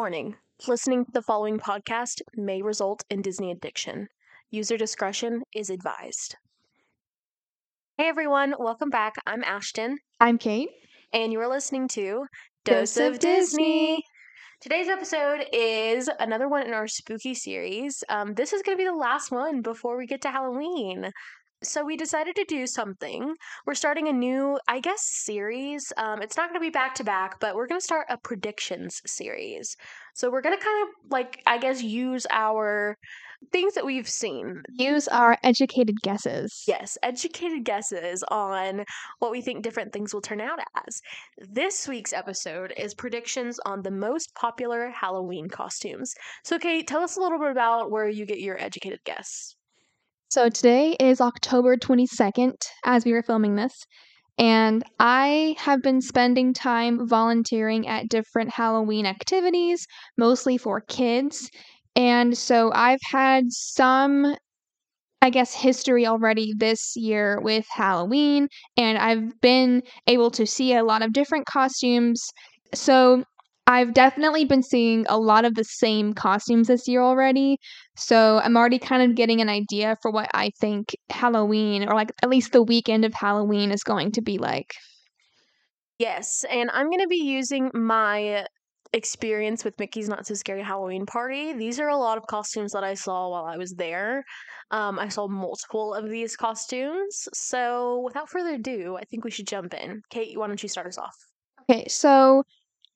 [0.00, 4.08] Warning listening to the following podcast may result in Disney addiction.
[4.50, 6.36] User discretion is advised.
[7.98, 9.16] Hey everyone, welcome back.
[9.26, 10.70] I'm Ashton, I'm Kate.
[11.12, 12.24] and you are listening to
[12.64, 14.02] Dose of Disney.
[14.62, 18.02] Today's episode is another one in our spooky series.
[18.08, 21.10] Um, this is going to be the last one before we get to Halloween.
[21.62, 23.34] So we decided to do something.
[23.66, 25.92] We're starting a new, I guess, series.
[25.98, 28.16] Um, it's not going to be back to back, but we're going to start a
[28.16, 29.76] predictions series.
[30.14, 32.96] So we're going to kind of like, I guess, use our
[33.52, 34.62] things that we've seen.
[34.70, 36.64] Use our educated guesses.
[36.66, 38.84] Yes, educated guesses on
[39.18, 41.00] what we think different things will turn out as.
[41.36, 46.14] This week's episode is predictions on the most popular Halloween costumes.
[46.42, 49.56] So, Kate, tell us a little bit about where you get your educated guess.
[50.30, 53.84] So today is October 22nd as we were filming this.
[54.38, 61.50] And I have been spending time volunteering at different Halloween activities, mostly for kids.
[61.96, 64.36] And so I've had some,
[65.20, 68.46] I guess, history already this year with Halloween.
[68.76, 72.24] And I've been able to see a lot of different costumes.
[72.72, 73.24] So
[73.70, 77.56] I've definitely been seeing a lot of the same costumes this year already.
[77.94, 82.10] So I'm already kind of getting an idea for what I think Halloween, or like
[82.20, 84.74] at least the weekend of Halloween, is going to be like.
[86.00, 88.44] Yes, and I'm going to be using my
[88.92, 91.52] experience with Mickey's Not So Scary Halloween Party.
[91.52, 94.24] These are a lot of costumes that I saw while I was there.
[94.72, 97.28] Um, I saw multiple of these costumes.
[97.32, 100.02] So without further ado, I think we should jump in.
[100.10, 101.14] Kate, why don't you start us off?
[101.70, 102.42] Okay, so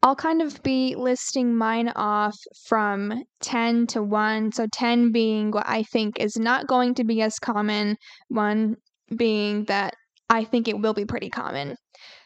[0.05, 4.53] I'll kind of be listing mine off from 10 to 1.
[4.53, 7.97] So 10 being what I think is not going to be as common,
[8.29, 8.77] 1
[9.17, 9.95] being that
[10.29, 11.77] I think it will be pretty common.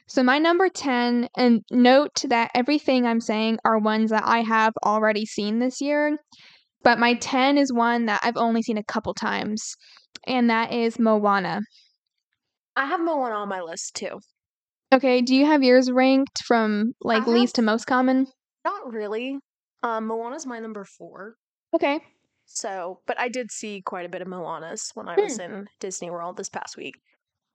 [0.08, 4.72] So my number 10, and note that everything I'm saying are ones that I have
[4.84, 6.18] already seen this year,
[6.82, 9.76] but my 10 is one that I've only seen a couple times,
[10.26, 11.60] and that is Moana.
[12.74, 14.18] I have Moana on my list too.
[14.92, 18.26] Okay, do you have yours ranked from like least to most common?
[18.64, 19.38] Not really.
[19.82, 21.34] Um, Moana's my number four.
[21.74, 22.00] Okay.
[22.46, 26.10] So, but I did see quite a bit of Moanas when I was in Disney
[26.10, 26.94] World this past week.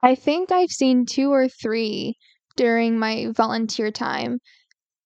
[0.03, 2.15] I think I've seen two or three
[2.55, 4.37] during my volunteer time.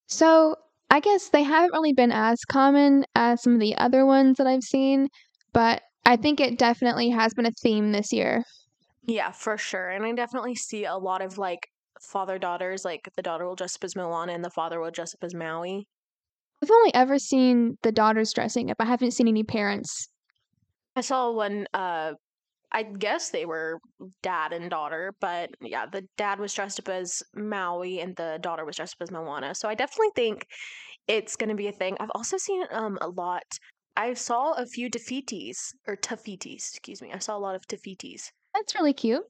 [0.07, 0.55] So
[0.91, 4.47] I guess they haven't really been as common as some of the other ones that
[4.47, 5.07] I've seen,
[5.53, 8.43] but I think it definitely has been a theme this year.
[9.05, 9.89] Yeah, for sure.
[9.89, 11.69] And I definitely see a lot of like
[12.02, 15.13] father daughters, like the daughter will dress up as Moana and the father will dress
[15.13, 15.88] up as Maui.
[16.62, 18.78] I've only ever seen the daughters dressing up.
[18.80, 20.09] I haven't seen any parents.
[20.96, 22.13] I saw one, uh,
[22.72, 23.80] I guess they were
[24.24, 28.66] dad and daughter, but yeah, the dad was dressed up as Maui and the daughter
[28.66, 29.56] was dressed up as Moana.
[29.56, 30.46] So I definitely think
[31.08, 31.96] it's going to be a thing.
[32.00, 33.46] I've also seen um a lot.
[33.96, 37.12] I saw a few Tafitis or Tafitis, excuse me.
[37.14, 38.31] I saw a lot of Tafitis.
[38.53, 39.24] That's really cute.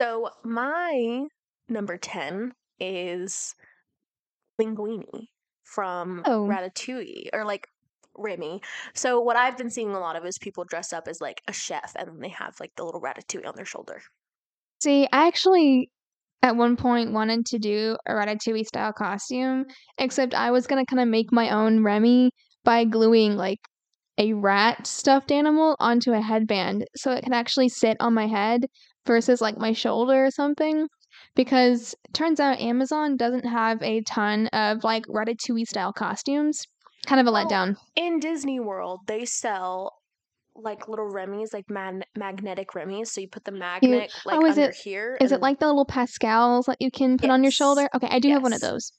[0.00, 1.26] So my
[1.68, 3.54] number 10 is
[4.60, 5.28] Linguini
[5.64, 6.46] from Oh.
[6.46, 7.68] Ratatouille or like
[8.16, 8.60] Remy.
[8.94, 11.52] So what I've been seeing a lot of is people dress up as like a
[11.52, 14.00] chef and then they have like the little ratatouille on their shoulder.
[14.80, 15.90] See, I actually
[16.42, 19.66] at one point wanted to do a Ratatouille style costume,
[19.98, 22.30] except I was gonna kind of make my own Remy
[22.64, 23.58] by gluing like
[24.18, 28.66] a rat stuffed animal onto a headband so it can actually sit on my head
[29.06, 30.86] versus like my shoulder or something.
[31.34, 36.64] Because turns out Amazon doesn't have a ton of like Ratatouille style costumes.
[37.06, 37.76] Kind of a Well, letdown.
[37.96, 39.92] In Disney World, they sell
[40.54, 43.12] like little Remy's, like man- magnetic Remy's.
[43.12, 45.16] So you put the magnet like oh, is under it- here.
[45.20, 47.88] Is it like the little Pascals that you can put on your shoulder?
[47.94, 48.92] Okay, I do have one of those.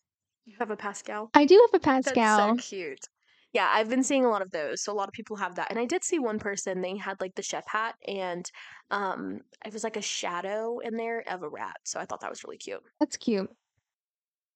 [0.46, 1.30] you have a Pascal?
[1.34, 2.58] I do have a That's Pascal.
[2.58, 3.06] so cute.
[3.54, 4.84] Yeah, I've been seeing a lot of those.
[4.84, 5.70] So a lot of people have that.
[5.70, 8.50] And I did see one person, they had like the chef hat and
[8.92, 11.78] um it was like a shadow in there of a rat.
[11.84, 12.82] So I thought that was really cute.
[13.00, 13.50] That's cute.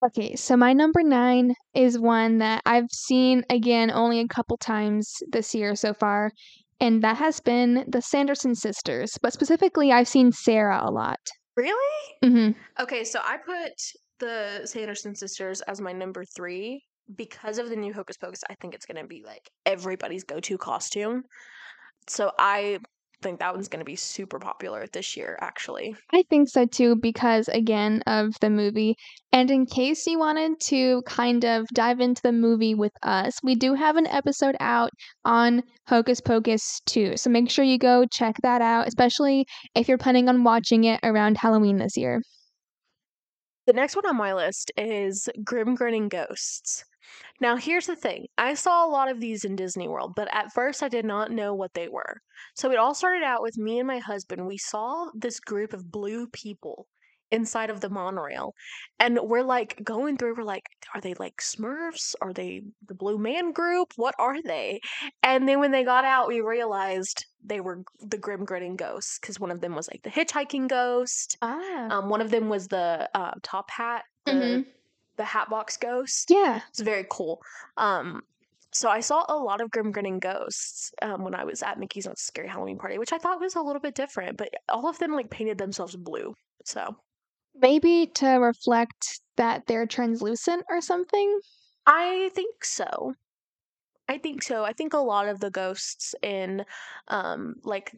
[0.06, 5.24] Okay, so my number nine is one that I've seen again only a couple times
[5.32, 6.32] this year so far,
[6.82, 9.18] and that has been the Sanderson sisters.
[9.22, 11.20] But specifically, I've seen Sarah a lot.
[11.56, 12.16] Really?
[12.22, 13.72] hmm Okay, so I put
[14.20, 16.84] the Sanderson sisters as my number three
[17.16, 18.44] because of the new Hocus Pocus.
[18.50, 21.24] I think it's gonna be like everybody's go-to costume.
[22.08, 22.80] So I
[23.22, 25.96] think that one's gonna be super popular this year, actually.
[26.14, 28.96] I think so too, because again of the movie.
[29.32, 33.56] And in case you wanted to kind of dive into the movie with us, we
[33.56, 34.92] do have an episode out
[35.26, 37.18] on Hocus Pocus 2.
[37.18, 39.46] So make sure you go check that out, especially
[39.76, 42.22] if you're planning on watching it around Halloween this year.
[43.66, 46.84] The next one on my list is Grim Grinning Ghosts
[47.40, 48.28] Now, here's the thing.
[48.38, 51.32] I saw a lot of these in Disney World, but at first I did not
[51.32, 52.22] know what they were.
[52.56, 54.48] So it all started out with me and my husband.
[54.48, 56.88] We saw this group of blue people
[57.32, 58.54] inside of the monorail.
[59.00, 62.14] And we're like going through, we're like, are they like Smurfs?
[62.22, 63.94] Are they the Blue Man Group?
[63.96, 64.80] What are they?
[65.24, 69.40] And then when they got out, we realized they were the Grim Grinning Ghosts because
[69.40, 71.38] one of them was like the hitchhiking ghost.
[71.42, 71.98] Ah.
[71.98, 74.66] Um, one of them was the uh, top hat, the, Mhm.
[75.18, 76.30] The Hatbox Ghost.
[76.30, 76.62] Yeah.
[76.70, 77.42] It's very cool.
[77.78, 78.22] Um,
[78.72, 82.08] so I saw a lot of grim grinning ghosts um, when I was at Mickey's
[82.08, 84.38] Not Scary Halloween Party, which I thought was a little bit different.
[84.38, 86.34] But all of them like painted themselves blue.
[86.66, 86.96] So
[87.56, 91.40] Maybe to reflect that they're translucent or something.
[91.86, 93.14] I think so.
[94.10, 94.64] I think so.
[94.64, 96.66] I think a lot of the ghosts in,
[97.08, 97.96] um, like.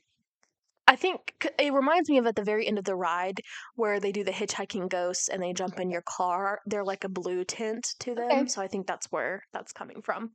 [0.95, 3.41] I think it reminds me of at the very end of the ride
[3.75, 6.61] where they do the hitchhiking ghosts and they jump in your car.
[6.67, 8.31] They're like a blue tint to them.
[8.31, 8.45] Okay.
[8.47, 10.31] So I think that's where that's coming from.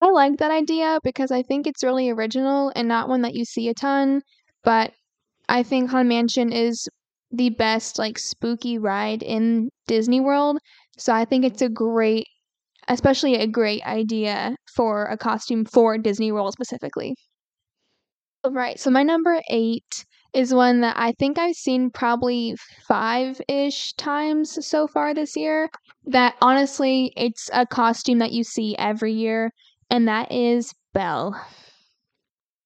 [0.00, 3.44] I like that idea because I think it's really original and not one that you
[3.44, 4.22] see a ton.
[4.62, 4.92] But
[5.48, 6.88] I think Haunted Mansion is
[7.32, 10.58] the best like spooky ride in Disney World.
[10.96, 12.28] So I think it's a great,
[12.86, 17.16] especially a great idea for a costume for Disney World specifically.
[18.48, 18.78] Right.
[18.78, 22.56] So my number eight is one that I think I've seen probably
[22.88, 25.68] five ish times so far this year.
[26.06, 29.52] That honestly, it's a costume that you see every year,
[29.90, 31.34] and that is Belle.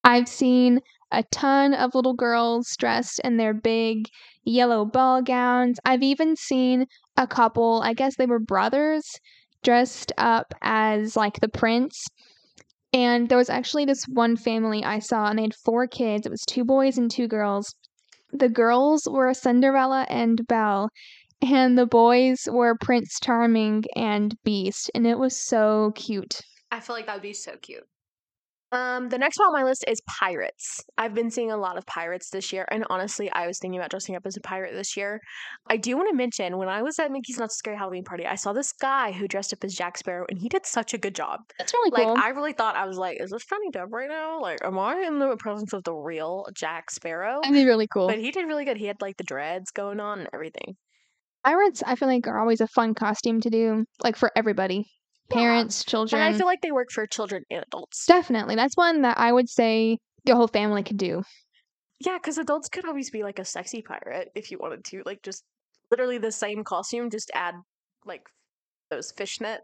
[0.05, 0.81] I've seen
[1.13, 4.09] a ton of little girls dressed in their big
[4.45, 5.79] yellow ball gowns.
[5.85, 6.87] I've even seen
[7.17, 9.05] a couple, I guess they were brothers,
[9.63, 12.07] dressed up as like the prince.
[12.97, 16.25] And there was actually this one family I saw, and they had four kids.
[16.25, 17.75] It was two boys and two girls.
[18.33, 20.89] The girls were Cinderella and Belle,
[21.43, 26.41] and the boys were Prince Charming and Beast, and it was so cute.
[26.71, 27.87] I feel like that would be so cute.
[28.73, 30.85] Um, the next one on my list is pirates.
[30.99, 33.91] I've been seeing a lot of pirates this year, and honestly, I was thinking about
[33.91, 35.21] dressing up as a pirate this year.
[35.71, 38.27] I do want to mention when I was at Mickey's Not So Scary Halloween Party,
[38.27, 40.99] I saw this guy who dressed up as Jack Sparrow, and he did such a
[40.99, 41.41] good job.
[41.59, 42.15] That's really Like, cool.
[42.15, 44.41] Like I really thought I was like, is this Johnny Depp right now?
[44.41, 47.41] Like, am I in the presence of the real Jack Sparrow?
[47.43, 48.09] That'd be really cool.
[48.09, 48.77] But he did really good.
[48.77, 50.77] He had like the dreads going on and everything.
[51.45, 54.87] Pirates, I feel like, are always a fun costume to do, like for everybody
[55.31, 55.37] Yeah.
[55.37, 56.23] parents, And children.
[56.23, 58.07] I feel like they work for children and adults.
[58.07, 58.55] Definitely.
[58.57, 61.23] That's one that I would say the whole family could do.
[62.01, 65.03] Yeah, because adults could always be like a sexy pirate if you wanted to.
[65.07, 65.45] Like just
[65.91, 67.55] literally the same costume, just add
[68.05, 68.29] like
[68.91, 69.61] those fishnet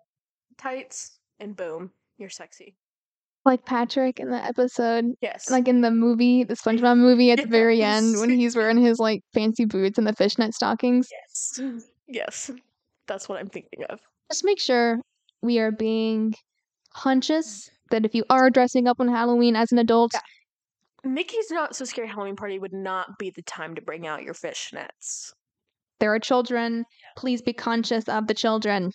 [0.59, 2.75] tights, and boom, you're sexy.
[3.45, 5.51] Like Patrick in the episode, Yes.
[5.51, 8.99] like in the movie, the SpongeBob movie at the very end when he's wearing his
[9.01, 11.09] like fancy boots and the fishnet stockings.
[11.11, 11.61] yes.
[12.09, 12.51] Yes.
[13.09, 14.01] That's what I'm thinking of.
[14.31, 15.01] Just make sure
[15.43, 16.35] we are being
[16.95, 17.71] conscious mm.
[17.91, 20.21] that if you are dressing up on Halloween as an adult, Yeah.
[21.05, 24.35] Mickey's Not So Scary Halloween Party would not be the time to bring out your
[24.35, 25.33] fishnets.
[25.99, 26.85] there are children.
[27.17, 28.91] Please be conscious of the children.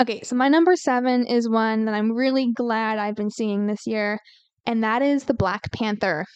[0.00, 3.86] Okay, so my number seven is one that I'm really glad I've been seeing this
[3.86, 4.18] year,
[4.66, 6.26] and that is the Black Panther.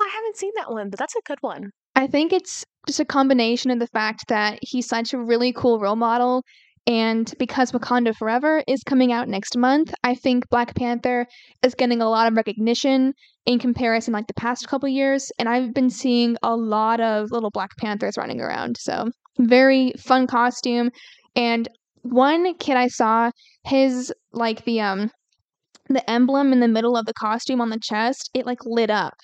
[0.00, 1.70] I haven't seen that one, but that's a good one.
[1.96, 5.78] I think it's just a combination of the fact that he's such a really cool
[5.78, 6.42] role model.
[6.86, 11.26] And because Wakanda Forever is coming out next month, I think Black Panther
[11.62, 13.14] is getting a lot of recognition
[13.46, 15.32] in comparison like the past couple years.
[15.38, 18.76] And I've been seeing a lot of little Black Panthers running around.
[18.78, 19.08] So
[19.38, 20.90] very fun costume.
[21.34, 21.68] And
[22.02, 23.30] one kid I saw,
[23.64, 25.10] his like the um
[25.88, 29.14] the emblem in the middle of the costume on the chest, it like lit up.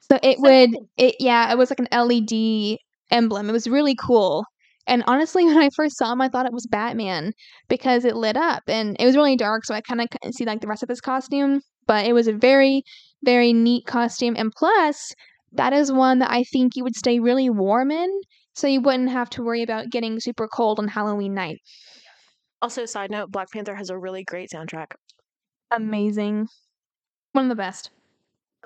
[0.00, 2.78] So it would it yeah, it was like an LED
[3.10, 3.48] emblem.
[3.48, 4.44] It was really cool.
[4.86, 7.32] And honestly, when I first saw him, I thought it was Batman
[7.68, 10.44] because it lit up and it was really dark, so I kind of couldn't see
[10.44, 11.60] like the rest of his costume.
[11.86, 12.82] But it was a very,
[13.22, 14.34] very neat costume.
[14.38, 15.12] And plus,
[15.52, 18.10] that is one that I think you would stay really warm in,
[18.54, 21.58] so you wouldn't have to worry about getting super cold on Halloween night.
[22.62, 24.92] Also, side note, Black Panther has a really great soundtrack.
[25.70, 26.48] Amazing.
[27.32, 27.90] One of the best.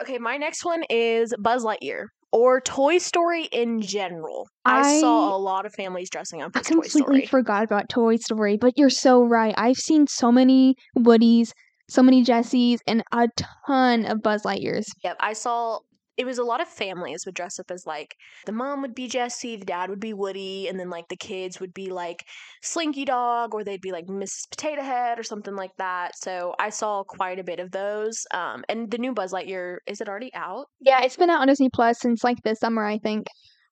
[0.01, 4.49] Okay, my next one is Buzz Lightyear or Toy Story in general.
[4.65, 6.83] I, saw a lot of families dressing up I as Toy Story.
[6.83, 9.55] I completely forgot about Toy Story, but you're so right.
[9.57, 11.53] I've seen so many Woodies,
[11.89, 13.29] so many Jessies, and a
[13.67, 14.87] ton of Buzz Lightyears.
[15.03, 15.79] Yep, I saw
[16.19, 19.07] it was a lot of families would dress up as like the mom would be
[19.07, 22.25] Jesse, the dad would be Woody, and then like the kids would be like
[22.61, 24.51] Slinky Dog, or they'd be like Mrs.
[24.51, 26.19] Potato Head or something like that.
[26.19, 28.27] So I saw quite a bit of those.
[28.35, 30.67] Um, and the new Buzz Lightyear is it already out?
[30.81, 33.29] Yeah, it's been out on Disney Plus since like this summer, I think.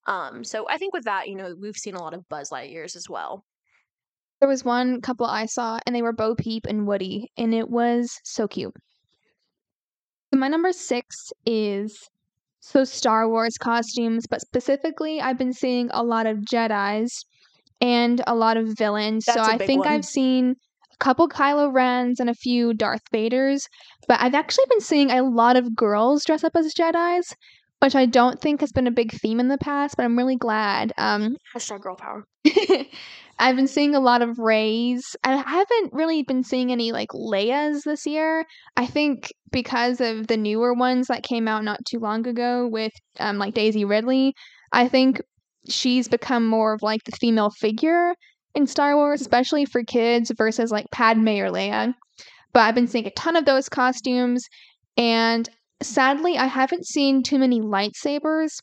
[0.06, 2.94] Um, so I think with that, you know, we've seen a lot of Buzz Lightyears
[2.94, 3.44] as well.
[4.38, 7.68] There was one couple I saw, and they were Bo Peep and Woody, and it
[7.68, 8.74] was so cute.
[10.32, 12.08] So my number six is
[12.66, 17.24] so Star Wars costumes, but specifically, I've been seeing a lot of Jedi's
[17.80, 19.24] and a lot of villains.
[19.24, 19.88] so That's a I think one.
[19.88, 20.56] I've seen
[20.92, 23.68] a couple Kylo Rens and a few Darth Vaders,
[24.08, 27.32] but I've actually been seeing a lot of girls dress up as Jedi's,
[27.80, 30.36] which I don't think has been a big theme in the past, but I'm really
[30.36, 30.92] glad.
[30.96, 32.24] Um, Hashtag girl power.
[33.38, 35.14] I've been seeing a lot of Reys.
[35.22, 38.46] I haven't really been seeing any like Leia's this year.
[38.76, 42.92] I think because of the newer ones that came out not too long ago with
[43.20, 44.34] um, like Daisy Ridley,
[44.72, 45.20] I think
[45.68, 48.14] she's become more of like the female figure
[48.54, 51.94] in Star Wars, especially for kids versus like Padme or Leia.
[52.54, 54.46] But I've been seeing a ton of those costumes,
[54.96, 55.46] and
[55.82, 58.58] sadly, I haven't seen too many lightsabers.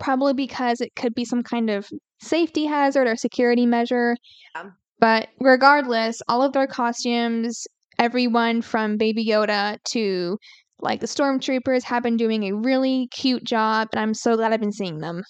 [0.00, 1.86] Probably because it could be some kind of
[2.20, 4.16] safety hazard or security measure.
[4.54, 4.70] Yeah.
[4.98, 7.66] But regardless, all of their costumes,
[7.98, 10.38] everyone from Baby Yoda to
[10.80, 14.60] like the stormtroopers have been doing a really cute job, and I'm so glad I've
[14.60, 15.22] been seeing them.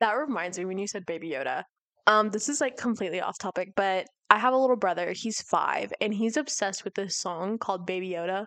[0.00, 1.64] That reminds me when you said Baby Yoda.
[2.06, 5.12] Um, this is like completely off topic, but I have a little brother.
[5.12, 8.46] He's five, and he's obsessed with this song called Baby Yoda.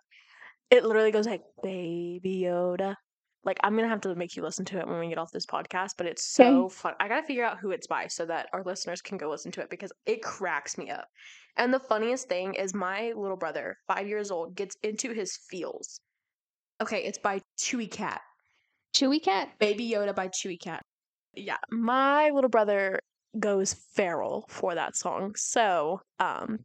[0.69, 2.95] It literally goes like Baby Yoda.
[3.43, 5.45] Like I'm gonna have to make you listen to it when we get off this
[5.45, 6.95] podcast, but it's so fun.
[6.99, 9.61] I gotta figure out who it's by so that our listeners can go listen to
[9.61, 11.07] it because it cracks me up.
[11.55, 15.99] And the funniest thing is my little brother, five years old, gets into his feels.
[16.81, 18.21] Okay, it's by Chewy Cat.
[18.95, 19.49] Chewy Cat.
[19.59, 20.81] Baby Yoda by Chewy Cat.
[21.35, 22.99] Yeah, my little brother
[23.39, 25.35] goes feral for that song.
[25.35, 26.59] So, um,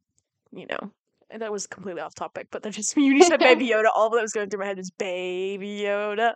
[0.53, 0.93] you know,
[1.31, 4.11] and that was completely off topic, but then just when you said Baby Yoda, all
[4.11, 6.35] that was going through my head is Baby Yoda.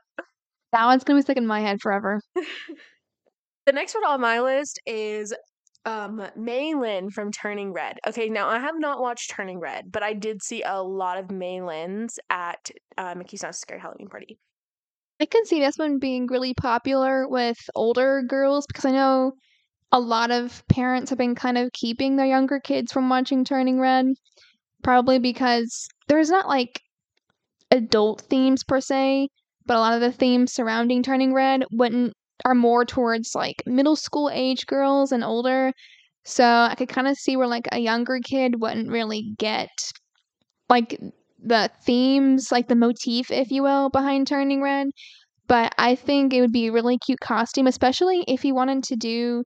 [0.73, 2.21] That one's gonna be stuck in my head forever.
[3.67, 5.33] The next one on my list is
[5.87, 7.99] um Mei Lin from Turning Red.
[8.07, 11.31] Okay, now I have not watched Turning Red, but I did see a lot of
[11.31, 14.39] Mei Lins at uh, Mickey's Not Scary Halloween Party.
[15.21, 19.33] I can see this one being really popular with older girls because I know
[19.93, 23.79] a lot of parents have been kind of keeping their younger kids from watching Turning
[23.79, 24.07] Red.
[24.85, 26.81] Probably because there's not like
[27.73, 29.29] adult themes per se,
[29.67, 32.12] but a lot of the themes surrounding Turning Red wouldn't
[32.45, 35.73] are more towards like middle school age girls and older.
[36.25, 39.71] So I could kind of see where like a younger kid wouldn't really get
[40.69, 41.00] like
[41.43, 44.88] the themes, like the motif, if you will, behind Turning Red.
[45.47, 48.97] But I think it would be a really cute costume, especially if you wanted to
[48.97, 49.45] do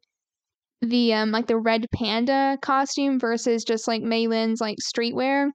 [0.80, 5.50] the um like the red panda costume versus just like Mei Lin's like streetwear.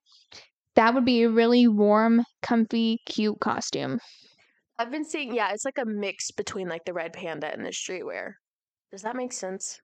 [0.76, 4.00] That would be a really warm, comfy, cute costume.
[4.80, 7.70] I've been seeing, yeah, it's like a mix between like the red panda and the
[7.70, 8.34] streetwear.
[8.92, 9.80] Does that make sense?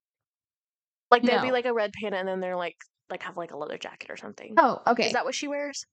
[1.11, 2.75] Like there'd be like a red panda and then they're like
[3.09, 4.55] like have like a leather jacket or something.
[4.57, 5.07] Oh, okay.
[5.07, 5.85] Is that what she wears?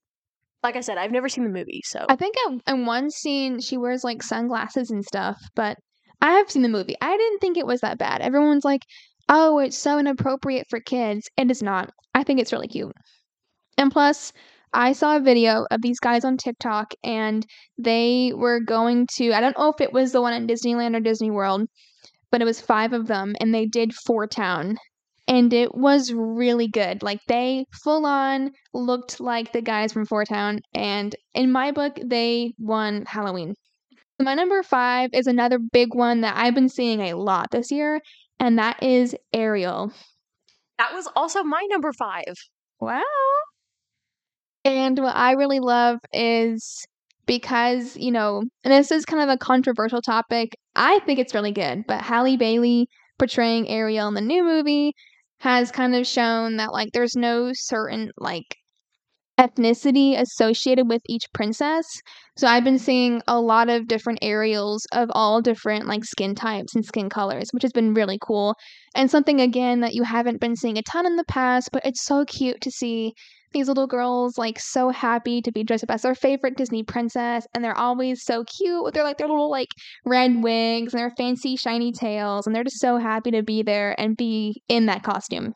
[0.63, 3.59] Like I said, I've never seen the movie, so I think in, in one scene
[3.59, 5.77] she wears like sunglasses and stuff, but
[6.21, 6.95] I have seen the movie.
[6.99, 8.21] I didn't think it was that bad.
[8.21, 8.81] Everyone's like,
[9.29, 11.91] "Oh, it's so inappropriate for kids." And It is not.
[12.13, 12.93] I think it's really cute.
[13.77, 14.33] And plus,
[14.73, 17.45] I saw a video of these guys on TikTok and
[17.77, 20.99] they were going to I don't know if it was the one in Disneyland or
[20.99, 21.67] Disney World,
[22.31, 24.77] but it was 5 of them and they did Four Town.
[25.27, 27.03] And it was really good.
[27.03, 31.99] Like they full on looked like the guys from Four Town and in my book
[32.03, 33.55] they won Halloween.
[34.19, 38.01] My number 5 is another big one that I've been seeing a lot this year
[38.39, 39.91] and that is Ariel.
[40.77, 42.35] that was also my number five.
[42.79, 43.01] Wow.
[44.65, 46.85] And what I really love is
[47.25, 50.55] because, you know, and this is kind of a controversial topic.
[50.75, 54.93] I think it's really good, but Halle Bailey portraying Ariel in the new movie
[55.39, 58.55] has kind of shown that like there's no certain like
[59.39, 61.85] ethnicity associated with each princess.
[62.37, 66.75] So I've been seeing a lot of different Ariels of all different like skin types
[66.75, 68.55] and skin colors, which has been really cool.
[68.95, 72.03] And something again that you haven't been seeing a ton in the past, but it's
[72.03, 73.13] so cute to see
[73.53, 77.47] these little girls like so happy to be dressed up as their favorite Disney princess
[77.53, 79.69] and they're always so cute with their like their little like
[80.05, 83.99] red wigs and their fancy shiny tails and they're just so happy to be there
[83.99, 85.53] and be in that costume.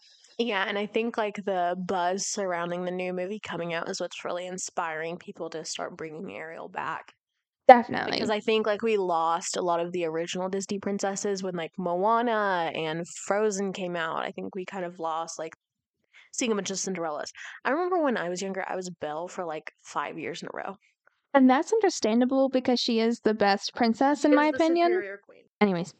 [0.48, 4.24] Yeah, and I think like the buzz surrounding the new movie coming out is what's
[4.26, 7.14] really inspiring people to start bringing Ariel back.
[7.68, 8.14] Definitely.
[8.14, 11.72] Because I think like we lost a lot of the original Disney princesses when like
[11.78, 14.24] Moana and Frozen came out.
[14.24, 15.54] I think we kind of lost like
[16.34, 17.30] seeing a bunch of Cinderellas.
[17.64, 20.58] I remember when I was younger, I was Belle for like five years in a
[20.58, 20.76] row.
[21.34, 24.92] And that's understandable because she is the best princess in my opinion.
[25.26, 25.44] queen.
[25.62, 25.94] Anyways,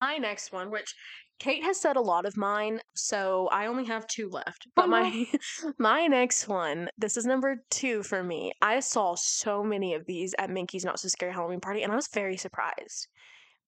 [0.00, 0.94] My next one, which
[1.38, 4.66] Kate has said a lot of mine, so I only have two left.
[4.68, 5.26] Oh, But my
[5.78, 8.52] my next one, this is number two for me.
[8.62, 11.96] I saw so many of these at Mickey's Not So Scary Halloween party, and I
[11.96, 13.08] was very surprised.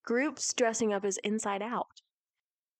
[0.04, 2.00] Groups dressing up as Inside Out.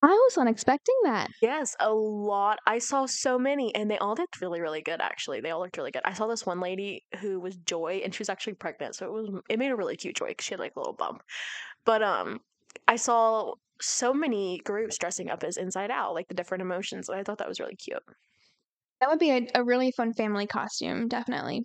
[0.00, 1.28] I was not expecting that.
[1.42, 2.60] Yes, a lot.
[2.66, 5.00] I saw so many, and they all looked really, really good.
[5.00, 6.02] Actually, they all looked really good.
[6.04, 9.12] I saw this one lady who was Joy, and she was actually pregnant, so it
[9.12, 11.22] was it made a really cute Joy because she had like a little bump.
[11.84, 12.40] But um,
[12.86, 17.22] I saw so many groups dressing up as Inside Out, like the different emotions, I
[17.22, 18.02] thought that was really cute.
[19.00, 21.64] That would be a, a really fun family costume, definitely.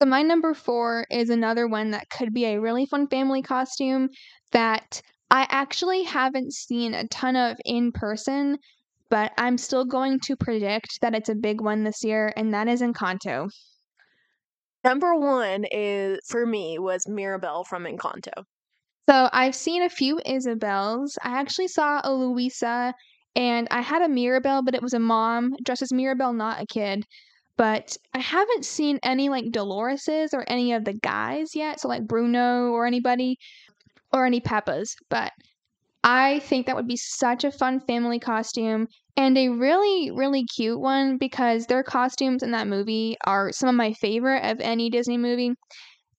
[0.00, 4.08] So my number four is another one that could be a really fun family costume
[4.52, 8.58] that I actually haven't seen a ton of in person,
[9.10, 12.68] but I'm still going to predict that it's a big one this year, and that
[12.68, 13.48] is Encanto.
[14.84, 18.44] Number one is for me was Mirabelle from Encanto.
[19.08, 21.16] So I've seen a few Isabels.
[21.22, 22.94] I actually saw a Luisa,
[23.36, 26.66] and I had a Mirabelle, but it was a mom dressed as Mirabelle, not a
[26.66, 27.04] kid.
[27.56, 32.06] But I haven't seen any like Doloreses or any of the guys yet, so like
[32.06, 33.38] Bruno or anybody
[34.12, 34.96] or any Pepas.
[35.10, 35.32] But
[36.04, 40.80] I think that would be such a fun family costume and a really, really cute
[40.80, 45.18] one because their costumes in that movie are some of my favorite of any Disney
[45.18, 45.52] movie.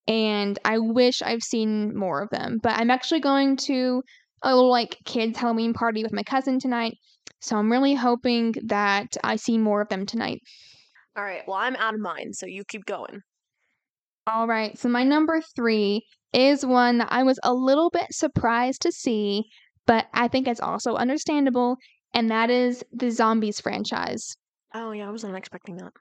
[0.07, 2.59] And I wish I've seen more of them.
[2.61, 4.03] But I'm actually going to
[4.43, 6.93] a little like kids' Halloween party with my cousin tonight.
[7.41, 10.39] So I'm really hoping that I see more of them tonight.
[11.17, 13.21] All right, well, I'm out of mine, so you keep going.
[14.27, 16.01] All right, so my number three
[16.33, 19.43] is one that I was a little bit surprised to see,
[19.85, 21.77] but I think it's also understandable,
[22.13, 24.35] and that is the Zombies franchise.
[24.73, 25.93] Oh, yeah, I wasn't expecting that.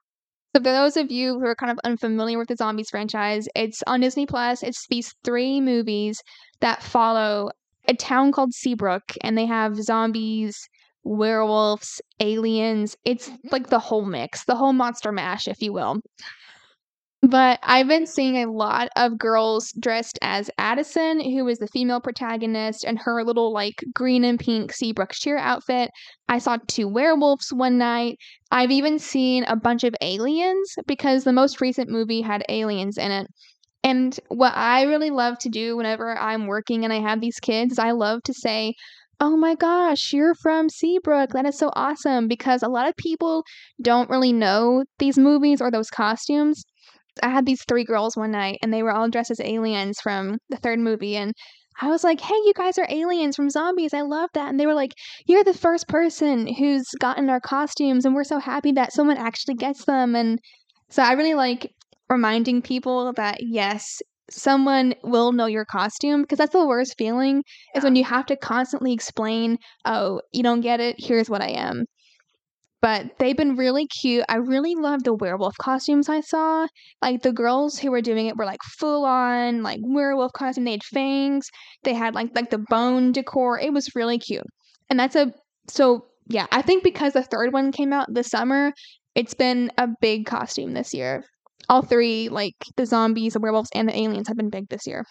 [0.55, 3.83] So, for those of you who are kind of unfamiliar with the Zombies franchise, it's
[3.89, 4.63] on Disney Plus.
[4.63, 6.23] It's these three movies
[6.61, 7.51] that follow
[7.89, 10.57] a town called Seabrook, and they have zombies,
[11.03, 12.97] werewolves, aliens.
[13.05, 13.49] It's mm-hmm.
[13.51, 15.97] like the whole mix, the whole monster mash, if you will.
[17.31, 22.01] But I've been seeing a lot of girls dressed as Addison, who is the female
[22.01, 25.91] protagonist, and her little like green and pink Seabrook cheer outfit.
[26.29, 28.19] I saw two werewolves one night.
[28.51, 33.11] I've even seen a bunch of aliens because the most recent movie had aliens in
[33.11, 33.27] it.
[33.85, 37.73] And what I really love to do whenever I'm working and I have these kids
[37.73, 38.75] is I love to say,
[39.21, 41.31] Oh my gosh, you're from Seabrook.
[41.31, 43.45] That is so awesome because a lot of people
[43.81, 46.65] don't really know these movies or those costumes.
[47.23, 50.39] I had these three girls one night and they were all dressed as aliens from
[50.49, 51.33] the third movie and
[51.81, 53.93] I was like, "Hey, you guys are aliens from zombies.
[53.93, 54.93] I love that." And they were like,
[55.27, 59.55] "You're the first person who's gotten our costumes and we're so happy that someone actually
[59.55, 60.39] gets them." And
[60.89, 61.73] so I really like
[62.09, 64.01] reminding people that yes,
[64.31, 67.43] someone will know your costume because that's the worst feeling
[67.75, 70.97] is when you have to constantly explain, "Oh, you don't get it.
[70.99, 71.87] Here's what I am."
[72.85, 74.27] But they've been really cute.
[74.29, 76.67] I really love the werewolf costumes I saw.
[77.01, 80.65] Like the girls who were doing it were like full on like werewolf costume.
[80.65, 81.49] They had fangs.
[81.85, 83.59] They had like like the bone decor.
[83.59, 84.45] It was really cute.
[84.91, 85.33] And that's a
[85.67, 88.75] so yeah, I think because the third one came out this summer,
[89.15, 91.25] it's been a big costume this year.
[91.71, 95.07] All three, like the zombies, the werewolves, and the aliens have been big this year.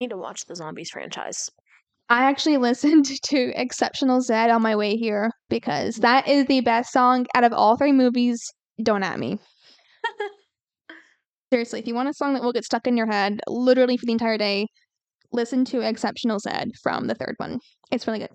[0.00, 1.50] I need to watch the Zombies franchise.
[2.10, 6.92] I actually listened to Exceptional Zed on my way here because that is the best
[6.92, 8.42] song out of all three movies.
[8.82, 9.38] Don't at me.
[11.52, 14.06] Seriously, if you want a song that will get stuck in your head literally for
[14.06, 14.66] the entire day,
[15.32, 17.58] listen to Exceptional Zed from the third one.
[17.90, 18.30] It's really good.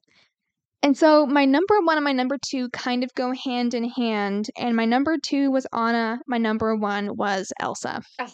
[0.84, 4.48] And so my number one and my number two kind of go hand in hand.
[4.58, 6.20] And my number two was Anna.
[6.28, 8.04] My number one was Elsa.
[8.20, 8.32] Ah,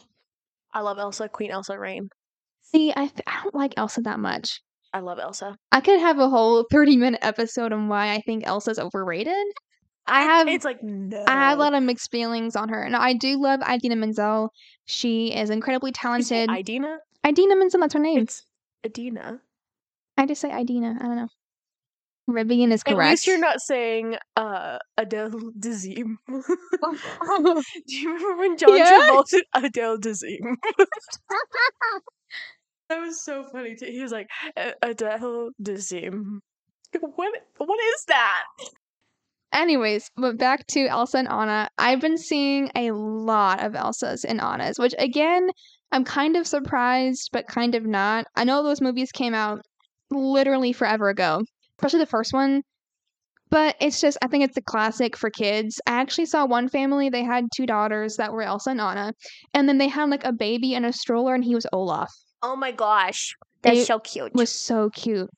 [0.73, 2.09] I love Elsa, Queen Elsa Reign.
[2.61, 4.59] See, I, th- I don't like Elsa that much.
[4.93, 5.55] I love Elsa.
[5.71, 9.33] I could have a whole 30 minute episode on why I think Elsa's overrated.
[10.07, 11.23] I have It's like no.
[11.27, 12.81] I have a lot of mixed feelings on her.
[12.81, 14.49] And I do love Idina Menzel.
[14.85, 16.49] She is incredibly talented.
[16.49, 16.97] Idina?
[17.25, 18.19] Idina Menzel, that's her name.
[18.19, 18.43] It's
[18.85, 19.39] Adina.
[20.17, 20.97] I just say Idina.
[20.99, 21.27] I don't know.
[22.29, 23.01] Rivian is correct.
[23.01, 26.15] At least you're not saying uh Adele Dazeem.
[26.27, 29.07] Do you remember when John Yeah.
[29.11, 30.55] Travolta said Adele Dazeem?
[32.91, 33.85] That was so funny too.
[33.85, 36.39] He was like "A- Adele Dazeem.
[36.99, 38.43] What what is that?
[39.53, 41.69] Anyways, but back to Elsa and Anna.
[41.77, 45.49] I've been seeing a lot of Elsas and Annas, which again,
[45.93, 48.25] I'm kind of surprised, but kind of not.
[48.35, 49.61] I know those movies came out
[50.09, 51.43] literally forever ago,
[51.79, 52.61] especially the first one.
[53.51, 55.79] But it's just, I think it's a classic for kids.
[55.85, 59.13] I actually saw one family, they had two daughters that were Elsa and Anna,
[59.53, 62.09] and then they had like a baby in a stroller, and he was Olaf.
[62.41, 63.35] Oh my gosh.
[63.61, 64.33] That's so cute.
[64.33, 65.29] was so cute.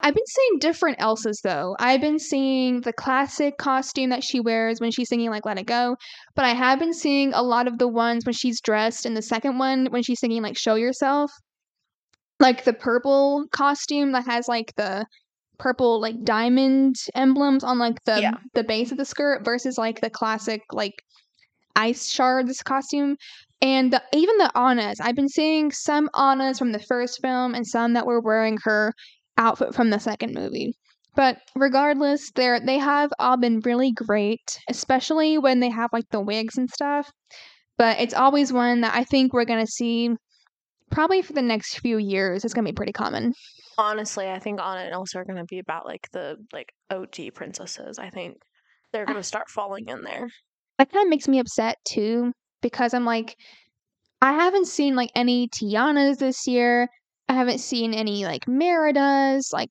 [0.00, 1.76] I've been seeing different Elsas though.
[1.78, 5.66] I've been seeing the classic costume that she wears when she's singing like Let It
[5.66, 5.96] Go,
[6.34, 9.22] but I have been seeing a lot of the ones when she's dressed in the
[9.22, 11.30] second one when she's singing like Show Yourself.
[12.40, 15.06] Like the purple costume that has like the
[15.62, 18.34] purple like diamond emblems on like the Yeah.
[18.52, 20.94] the base of the skirt versus like the classic like
[21.76, 23.16] ice shards costume.
[23.62, 27.64] And the, even the Annas, I've been seeing some Annas from the first film and
[27.64, 28.92] some that were wearing her
[29.38, 30.74] outfit from the second movie.
[31.14, 36.20] But regardless, they're they have all been really great, especially when they have like the
[36.20, 37.08] wigs and stuff.
[37.78, 40.10] But it's always one that I think we're gonna see
[40.90, 42.44] probably for the next few years.
[42.44, 43.32] It's gonna be pretty common.
[43.78, 47.98] Honestly, I think Anna and Elsa are gonna be about like the like OG princesses.
[47.98, 48.36] I think
[48.92, 50.28] they're gonna start falling in there.
[50.78, 53.36] That kind of makes me upset too because I'm like,
[54.20, 56.88] I haven't seen like any Tianas this year.
[57.28, 59.70] I haven't seen any like Meridas, like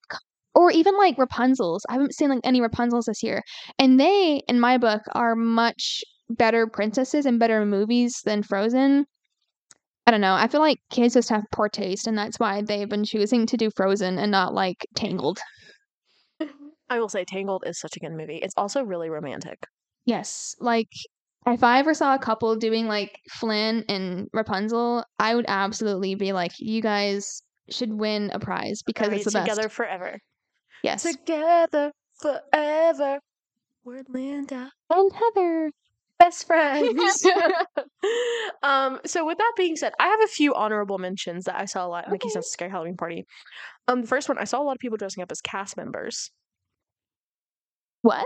[0.54, 1.82] or even like Rapunzels.
[1.90, 3.42] I haven't seen like any Rapunzels this year.
[3.80, 9.06] And they, in my book, are much better princesses and better movies than Frozen.
[10.08, 10.34] I don't know.
[10.34, 13.58] I feel like kids just have poor taste, and that's why they've been choosing to
[13.58, 15.40] do Frozen and not like Tangled.
[16.90, 18.38] I will say Tangled is such a good movie.
[18.38, 19.60] It's also really romantic.
[20.06, 20.90] Yes, like
[21.48, 26.34] if I ever saw a couple doing like Flynn and Rapunzel, I would absolutely be
[26.34, 29.76] like, you guys should win a prize because Gotta it's be the together best.
[29.76, 30.18] forever.
[30.84, 31.04] Yes.
[31.04, 33.20] Together forever.
[33.84, 34.72] We're Linda.
[34.90, 35.72] And Heather.
[36.20, 37.26] Best friends.
[38.64, 41.86] um, so with that being said, I have a few honorable mentions that I saw
[41.86, 42.40] a lot at Mickey's Okay.
[42.40, 43.26] Not Scary Halloween Party.
[43.88, 46.32] Um, the first one, I saw a lot of people dressing up as cast members.
[48.02, 48.26] What?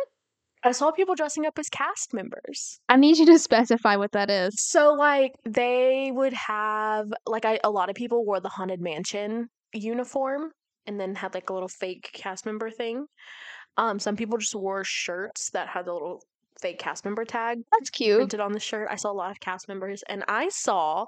[0.63, 2.79] I saw people dressing up as cast members.
[2.89, 4.55] I need you to specify what that is.
[4.59, 9.47] So like they would have like I a lot of people wore the haunted mansion
[9.73, 10.51] uniform
[10.87, 13.05] and then had like a little fake cast member thing.
[13.77, 16.23] Um, some people just wore shirts that had the little
[16.61, 18.17] fake cast member tag That's cute.
[18.17, 18.87] printed on the shirt.
[18.89, 21.05] I saw a lot of cast members, and I saw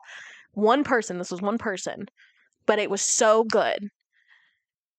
[0.54, 1.18] one person.
[1.18, 2.06] This was one person,
[2.66, 3.90] but it was so good.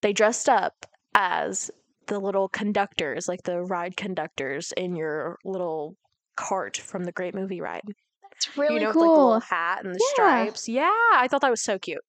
[0.02, 0.74] They dressed up
[1.14, 1.70] as
[2.06, 5.96] the little conductors, like the ride conductors in your little
[6.37, 7.82] cart from the Great Movie Ride.
[8.22, 8.74] That's really cool.
[8.76, 10.14] you know, with, like the little hat and the Yeah.
[10.14, 10.68] stripes.
[10.68, 12.00] Yeah, I thought that was so cute.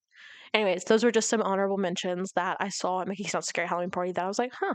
[0.54, 3.92] Anyways, those were just some honorable mentions that I saw at Mickey's Not Scary Halloween
[3.92, 4.74] Party that I was like, huh.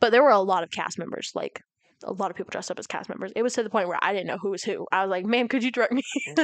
[0.00, 1.60] But there were a lot of cast members, like
[2.04, 3.32] a lot of people dressed up as cast members.
[3.34, 4.86] It was to the point where I didn't know who was who.
[4.92, 6.02] I was like, ma'am, could you direct me?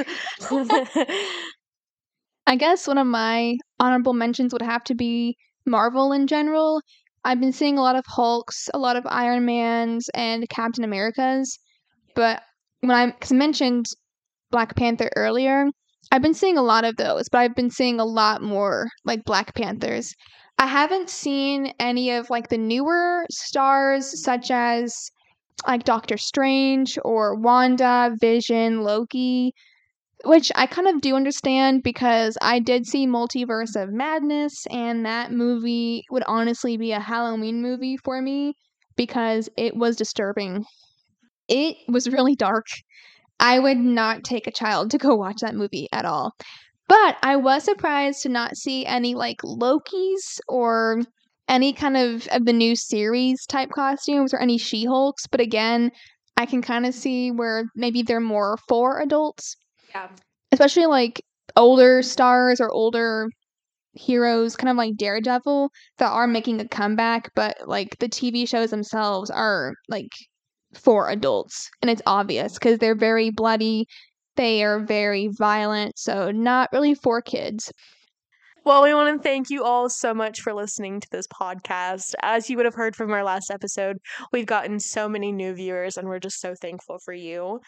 [2.47, 6.81] I guess one of my honorable mentions would have to be Marvel in general.
[7.23, 11.59] I've been seeing a lot of Hulks, a lot of Iron Mans, and Captain Americas.
[12.15, 12.41] But
[12.81, 13.85] when I, cause I mentioned
[14.49, 15.67] Black Panther earlier,
[16.11, 19.23] I've been seeing a lot of those, but I've been seeing a lot more like
[19.23, 20.13] Black Panthers.
[20.57, 25.11] I haven't seen any of like the newer stars, such as
[25.67, 29.53] like Doctor Strange or Wanda, Vision, Loki
[30.23, 35.31] which I kind of do understand because I did see Multiverse of Madness, and that
[35.31, 38.53] movie would honestly be a Halloween movie for me
[38.95, 40.65] because it was disturbing.
[41.47, 42.67] It was really dark.
[43.39, 46.33] I would not take a child to go watch that movie at all.
[46.87, 51.01] But I was surprised to not see any like Lokis or
[51.51, 55.91] any kind of of the new series type costumes or any She-Hulks, but again,
[56.37, 59.55] I can kind of see where maybe they're more for adults
[59.93, 60.09] yeah.
[60.51, 61.23] especially like
[61.55, 63.29] older stars or older
[63.93, 68.69] heroes, kind of like Daredevil, that are making a comeback, but like the TV shows
[68.71, 70.09] themselves are like
[70.73, 73.85] for adults, and it's obvious because they're very bloody,
[74.37, 77.71] they are very violent, so not really for kids.
[78.63, 82.13] Well, we want to thank you all so much for listening to this podcast.
[82.21, 83.97] As you would have heard from our last episode,
[84.31, 87.59] we've gotten so many new viewers, and we're just so thankful for you.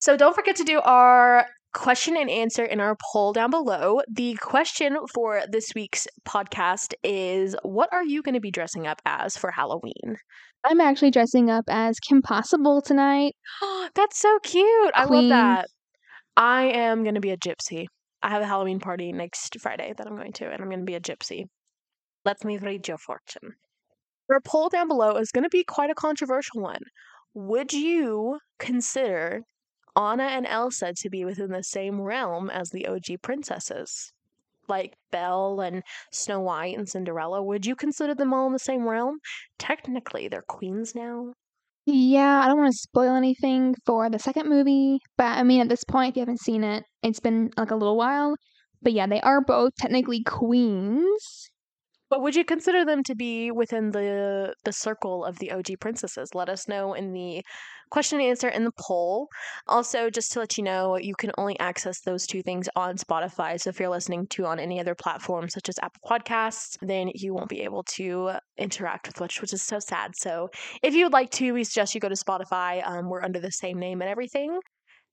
[0.00, 4.00] So don't forget to do our question and answer in our poll down below.
[4.12, 9.00] The question for this week's podcast is What are you going to be dressing up
[9.06, 10.16] as for Halloween?
[10.64, 13.36] I'm actually dressing up as Kim Possible tonight.
[13.94, 14.90] That's so cute.
[14.92, 15.68] I love that.
[16.36, 17.86] I am going to be a gypsy.
[18.22, 20.86] I have a Halloween party next Friday that I'm going to, and I'm going to
[20.86, 21.46] be a gypsy.
[22.24, 23.56] Let me read your fortune.
[24.30, 26.82] Our poll down below is going to be quite a controversial one.
[27.34, 29.42] Would you consider
[29.96, 34.12] Anna and Elsa to be within the same realm as the OG princesses?
[34.68, 35.82] Like Belle and
[36.12, 39.18] Snow White and Cinderella, would you consider them all in the same realm?
[39.58, 41.34] Technically, they're queens now.
[41.86, 45.68] Yeah, I don't want to spoil anything for the second movie, but I mean, at
[45.68, 48.36] this point, if you haven't seen it, it's been like a little while.
[48.80, 51.50] But yeah, they are both technically queens.
[52.12, 56.34] But would you consider them to be within the the circle of the OG princesses?
[56.34, 57.42] Let us know in the
[57.90, 59.28] question and answer in the poll.
[59.66, 63.58] Also, just to let you know, you can only access those two things on Spotify.
[63.58, 67.32] So if you're listening to on any other platform such as Apple Podcasts, then you
[67.32, 70.14] won't be able to interact with which which is so sad.
[70.14, 70.50] So
[70.82, 72.86] if you would like to, we suggest you go to Spotify.
[72.86, 74.60] Um, we're under the same name and everything.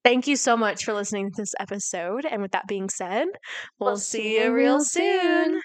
[0.04, 2.26] Thank you so much for listening to this episode.
[2.26, 3.28] And with that being said,
[3.80, 5.62] we'll, we'll see you real soon.